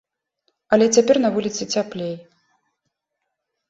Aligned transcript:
Але 0.77 0.85
цяпер 0.95 1.15
на 1.27 1.33
вуліцы 1.37 1.63
цяплей. 1.77 2.15